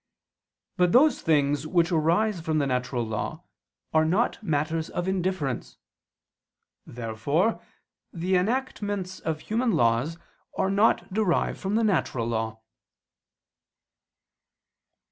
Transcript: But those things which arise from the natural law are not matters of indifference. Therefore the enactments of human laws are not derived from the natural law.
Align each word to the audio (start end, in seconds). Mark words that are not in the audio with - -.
But 0.77 0.93
those 0.93 1.21
things 1.21 1.67
which 1.67 1.91
arise 1.91 2.41
from 2.41 2.57
the 2.57 2.65
natural 2.65 3.05
law 3.05 3.43
are 3.93 4.03
not 4.03 4.41
matters 4.41 4.89
of 4.89 5.07
indifference. 5.07 5.77
Therefore 6.87 7.61
the 8.11 8.35
enactments 8.35 9.19
of 9.19 9.41
human 9.41 9.73
laws 9.73 10.17
are 10.57 10.71
not 10.71 11.13
derived 11.13 11.59
from 11.59 11.75
the 11.75 11.83
natural 11.83 12.25
law. 12.25 12.63